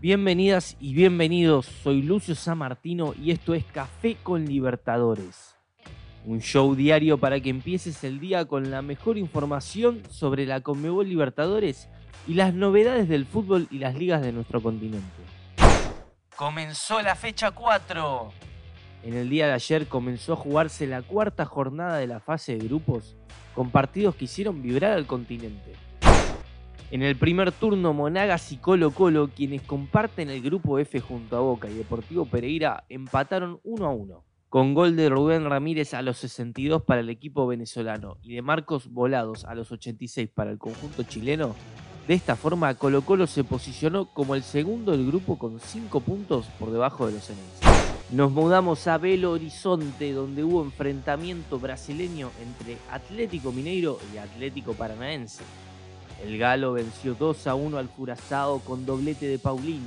Bienvenidas 0.00 0.76
y 0.78 0.94
bienvenidos, 0.94 1.66
soy 1.66 2.02
Lucio 2.02 2.36
San 2.36 2.58
Martino 2.58 3.14
y 3.20 3.32
esto 3.32 3.52
es 3.52 3.64
Café 3.64 4.16
con 4.22 4.44
Libertadores. 4.44 5.56
Un 6.24 6.40
show 6.40 6.76
diario 6.76 7.18
para 7.18 7.40
que 7.40 7.50
empieces 7.50 8.04
el 8.04 8.20
día 8.20 8.44
con 8.44 8.70
la 8.70 8.80
mejor 8.80 9.18
información 9.18 10.04
sobre 10.08 10.46
la 10.46 10.60
Conmebol 10.60 11.08
Libertadores 11.08 11.88
y 12.28 12.34
las 12.34 12.54
novedades 12.54 13.08
del 13.08 13.26
fútbol 13.26 13.66
y 13.72 13.78
las 13.78 13.96
ligas 13.96 14.22
de 14.22 14.30
nuestro 14.30 14.62
continente. 14.62 15.04
Comenzó 16.36 17.02
la 17.02 17.16
fecha 17.16 17.50
4. 17.50 18.32
En 19.02 19.14
el 19.14 19.28
día 19.28 19.48
de 19.48 19.54
ayer 19.54 19.88
comenzó 19.88 20.34
a 20.34 20.36
jugarse 20.36 20.86
la 20.86 21.02
cuarta 21.02 21.44
jornada 21.44 21.96
de 21.96 22.06
la 22.06 22.20
fase 22.20 22.56
de 22.56 22.68
grupos 22.68 23.16
con 23.52 23.72
partidos 23.72 24.14
que 24.14 24.26
hicieron 24.26 24.62
vibrar 24.62 24.92
al 24.92 25.06
continente. 25.08 25.87
En 26.90 27.02
el 27.02 27.16
primer 27.16 27.52
turno, 27.52 27.92
Monagas 27.92 28.50
y 28.50 28.56
Colo 28.56 28.92
Colo, 28.92 29.28
quienes 29.28 29.60
comparten 29.60 30.30
el 30.30 30.40
grupo 30.40 30.78
F 30.78 31.00
junto 31.00 31.36
a 31.36 31.40
Boca 31.40 31.68
y 31.68 31.74
Deportivo 31.74 32.24
Pereira, 32.24 32.84
empataron 32.88 33.60
1 33.62 33.86
a 33.86 33.90
1, 33.90 34.24
con 34.48 34.72
gol 34.72 34.96
de 34.96 35.10
Rubén 35.10 35.44
Ramírez 35.44 35.92
a 35.92 36.00
los 36.00 36.16
62 36.16 36.84
para 36.84 37.02
el 37.02 37.10
equipo 37.10 37.46
venezolano 37.46 38.16
y 38.22 38.34
de 38.34 38.40
Marcos 38.40 38.90
Volados 38.90 39.44
a 39.44 39.54
los 39.54 39.70
86 39.70 40.30
para 40.34 40.50
el 40.50 40.56
conjunto 40.56 41.02
chileno. 41.02 41.54
De 42.06 42.14
esta 42.14 42.36
forma, 42.36 42.74
Colo 42.76 43.02
Colo 43.02 43.26
se 43.26 43.44
posicionó 43.44 44.06
como 44.06 44.34
el 44.34 44.42
segundo 44.42 44.92
del 44.92 45.06
grupo 45.06 45.38
con 45.38 45.60
5 45.60 46.00
puntos 46.00 46.46
por 46.58 46.70
debajo 46.70 47.06
de 47.06 47.12
los 47.12 47.28
enemigos. 47.28 47.58
Nos 48.12 48.32
mudamos 48.32 48.86
a 48.86 48.96
Belo 48.96 49.32
Horizonte, 49.32 50.14
donde 50.14 50.42
hubo 50.42 50.62
enfrentamiento 50.62 51.58
brasileño 51.58 52.30
entre 52.42 52.78
Atlético 52.90 53.52
Mineiro 53.52 53.98
y 54.14 54.16
Atlético 54.16 54.72
Paranaense. 54.72 55.44
El 56.22 56.36
Galo 56.36 56.72
venció 56.72 57.14
2 57.14 57.46
a 57.46 57.54
1 57.54 57.78
al 57.78 57.88
Curazao 57.88 58.58
con 58.60 58.84
doblete 58.84 59.26
de 59.26 59.38
Paulinho, 59.38 59.86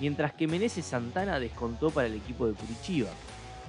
mientras 0.00 0.32
que 0.32 0.48
Meneses 0.48 0.84
Santana 0.84 1.38
descontó 1.38 1.90
para 1.90 2.08
el 2.08 2.14
equipo 2.14 2.46
de 2.46 2.54
Curitiba. 2.54 3.10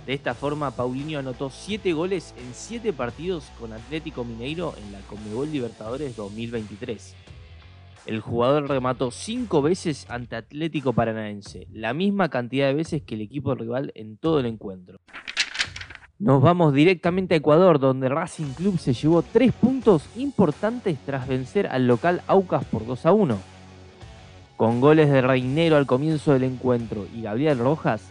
De 0.07 0.13
esta 0.13 0.33
forma, 0.33 0.71
Paulinho 0.71 1.19
anotó 1.19 1.51
7 1.51 1.93
goles 1.93 2.33
en 2.37 2.53
7 2.53 2.91
partidos 2.91 3.45
con 3.59 3.71
Atlético 3.71 4.23
Mineiro 4.23 4.73
en 4.83 4.91
la 4.91 4.99
Conmebol 5.01 5.51
Libertadores 5.51 6.15
2023. 6.15 7.15
El 8.07 8.19
jugador 8.19 8.67
remató 8.67 9.11
5 9.11 9.61
veces 9.61 10.07
ante 10.09 10.35
Atlético 10.35 10.93
Paranaense, 10.93 11.67
la 11.71 11.93
misma 11.93 12.29
cantidad 12.29 12.65
de 12.65 12.73
veces 12.73 13.03
que 13.03 13.13
el 13.13 13.21
equipo 13.21 13.53
rival 13.53 13.91
en 13.93 14.17
todo 14.17 14.39
el 14.39 14.47
encuentro. 14.47 14.99
Nos 16.21 16.39
vamos 16.39 16.71
directamente 16.75 17.33
a 17.33 17.37
Ecuador, 17.37 17.79
donde 17.79 18.07
Racing 18.07 18.53
Club 18.53 18.77
se 18.77 18.93
llevó 18.93 19.23
tres 19.23 19.51
puntos 19.53 20.03
importantes 20.15 20.99
tras 21.03 21.27
vencer 21.27 21.65
al 21.65 21.87
local 21.87 22.21
Aucas 22.27 22.63
por 22.63 22.85
2 22.85 23.07
a 23.07 23.11
1. 23.11 23.37
Con 24.55 24.81
goles 24.81 25.09
de 25.09 25.23
Reinero 25.23 25.77
al 25.77 25.87
comienzo 25.87 26.33
del 26.33 26.43
encuentro 26.43 27.07
y 27.11 27.23
Gabriel 27.23 27.57
Rojas, 27.57 28.03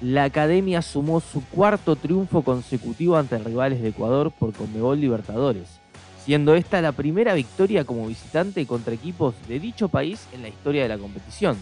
la 0.00 0.24
academia 0.24 0.80
sumó 0.80 1.20
su 1.20 1.44
cuarto 1.44 1.94
triunfo 1.94 2.40
consecutivo 2.40 3.18
ante 3.18 3.36
rivales 3.36 3.82
de 3.82 3.90
Ecuador 3.90 4.32
por 4.32 4.54
Conmebol 4.54 4.98
Libertadores, 4.98 5.78
siendo 6.24 6.54
esta 6.54 6.80
la 6.80 6.92
primera 6.92 7.34
victoria 7.34 7.84
como 7.84 8.06
visitante 8.06 8.64
contra 8.64 8.94
equipos 8.94 9.34
de 9.46 9.60
dicho 9.60 9.90
país 9.90 10.26
en 10.32 10.40
la 10.40 10.48
historia 10.48 10.84
de 10.84 10.88
la 10.88 10.96
competición. 10.96 11.58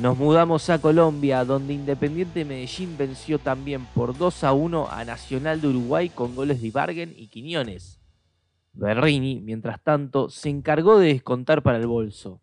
Nos 0.00 0.16
mudamos 0.16 0.70
a 0.70 0.80
Colombia, 0.80 1.44
donde 1.44 1.74
Independiente 1.74 2.46
Medellín 2.46 2.96
venció 2.96 3.38
también 3.38 3.84
por 3.94 4.16
2 4.16 4.42
a 4.42 4.54
1 4.54 4.88
a 4.90 5.04
Nacional 5.04 5.60
de 5.60 5.68
Uruguay 5.68 6.08
con 6.08 6.34
goles 6.34 6.62
de 6.62 6.68
Ibargen 6.68 7.12
y 7.14 7.28
Quiñones. 7.28 8.00
Berrini, 8.72 9.42
mientras 9.42 9.82
tanto, 9.82 10.30
se 10.30 10.48
encargó 10.48 10.98
de 10.98 11.08
descontar 11.08 11.62
para 11.62 11.76
el 11.76 11.86
bolso. 11.86 12.40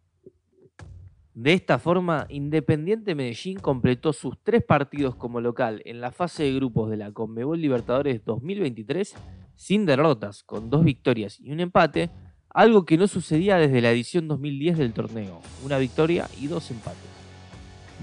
De 1.34 1.54
esta 1.54 1.80
forma, 1.80 2.28
Independiente 2.30 3.16
Medellín 3.16 3.58
completó 3.60 4.14
sus 4.14 4.38
tres 4.44 4.64
partidos 4.64 5.16
como 5.16 5.42
local 5.42 5.82
en 5.86 6.02
la 6.02 6.12
fase 6.12 6.44
de 6.44 6.54
grupos 6.54 6.92
de 6.92 6.98
la 6.98 7.12
Conmebol 7.12 7.60
Libertadores 7.60 8.24
2023 8.26 9.16
sin 9.56 9.88
derrotas, 9.88 10.44
con 10.44 10.70
dos 10.70 10.84
victorias 10.84 11.40
y 11.40 11.52
un 11.52 11.62
empate, 11.62 12.12
algo 12.52 12.86
que 12.86 12.98
no 12.98 13.08
sucedía 13.08 13.58
desde 13.58 13.82
la 13.82 13.92
edición 13.92 14.28
2010 14.28 14.78
del 14.78 14.94
torneo, 14.94 15.42
una 15.66 15.80
victoria 15.80 16.28
y 16.40 16.48
dos 16.48 16.70
empates. 16.70 17.19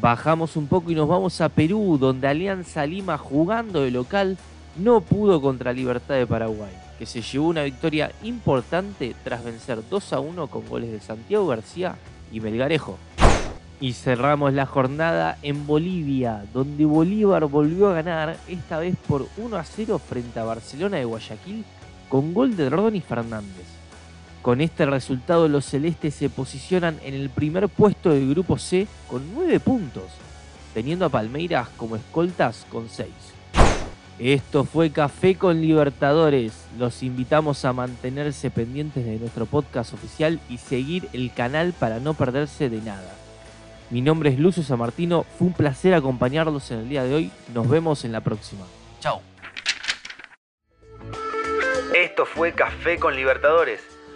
Bajamos 0.00 0.56
un 0.56 0.66
poco 0.66 0.90
y 0.90 0.94
nos 0.94 1.08
vamos 1.08 1.40
a 1.40 1.48
Perú, 1.48 1.96
donde 1.98 2.28
Alianza 2.28 2.84
Lima 2.84 3.16
jugando 3.16 3.80
de 3.82 3.90
local 3.90 4.36
no 4.76 5.00
pudo 5.00 5.40
contra 5.40 5.72
Libertad 5.72 6.16
de 6.16 6.26
Paraguay, 6.26 6.72
que 6.98 7.06
se 7.06 7.22
llevó 7.22 7.48
una 7.48 7.62
victoria 7.62 8.12
importante 8.22 9.14
tras 9.24 9.42
vencer 9.42 9.78
2 9.88 10.12
a 10.12 10.20
1 10.20 10.48
con 10.48 10.68
goles 10.68 10.92
de 10.92 11.00
Santiago 11.00 11.46
García 11.46 11.96
y 12.30 12.40
Melgarejo. 12.40 12.98
Y 13.80 13.94
cerramos 13.94 14.52
la 14.52 14.66
jornada 14.66 15.38
en 15.42 15.66
Bolivia, 15.66 16.44
donde 16.52 16.84
Bolívar 16.84 17.46
volvió 17.46 17.88
a 17.88 17.94
ganar, 17.94 18.36
esta 18.48 18.78
vez 18.78 18.96
por 19.08 19.26
1 19.38 19.56
a 19.56 19.64
0 19.64 19.98
frente 19.98 20.38
a 20.40 20.44
Barcelona 20.44 20.98
de 20.98 21.04
Guayaquil, 21.06 21.64
con 22.10 22.34
gol 22.34 22.54
de 22.54 22.68
Ronnie 22.68 23.00
Fernández. 23.00 23.66
Con 24.46 24.60
este 24.60 24.86
resultado 24.86 25.48
los 25.48 25.64
celestes 25.64 26.14
se 26.14 26.30
posicionan 26.30 27.00
en 27.02 27.14
el 27.14 27.30
primer 27.30 27.68
puesto 27.68 28.10
del 28.10 28.30
grupo 28.30 28.58
C 28.58 28.86
con 29.08 29.34
9 29.34 29.58
puntos, 29.58 30.04
teniendo 30.72 31.04
a 31.04 31.08
Palmeiras 31.08 31.68
como 31.76 31.96
escoltas 31.96 32.64
con 32.70 32.88
6. 32.88 33.08
Esto 34.20 34.62
fue 34.62 34.92
Café 34.92 35.34
con 35.34 35.60
Libertadores. 35.60 36.52
Los 36.78 37.02
invitamos 37.02 37.64
a 37.64 37.72
mantenerse 37.72 38.52
pendientes 38.52 39.04
de 39.04 39.18
nuestro 39.18 39.46
podcast 39.46 39.92
oficial 39.94 40.38
y 40.48 40.58
seguir 40.58 41.08
el 41.12 41.32
canal 41.34 41.72
para 41.72 41.98
no 41.98 42.14
perderse 42.14 42.70
de 42.70 42.80
nada. 42.82 43.16
Mi 43.90 44.00
nombre 44.00 44.30
es 44.30 44.38
Lucio 44.38 44.62
Samartino, 44.62 45.24
fue 45.24 45.48
un 45.48 45.54
placer 45.54 45.92
acompañarlos 45.92 46.70
en 46.70 46.78
el 46.78 46.88
día 46.88 47.02
de 47.02 47.14
hoy. 47.16 47.32
Nos 47.52 47.68
vemos 47.68 48.04
en 48.04 48.12
la 48.12 48.20
próxima. 48.20 48.64
Chao. 49.00 49.20
Esto 51.96 52.24
fue 52.26 52.52
Café 52.52 52.96
con 53.00 53.16
Libertadores. 53.16 53.95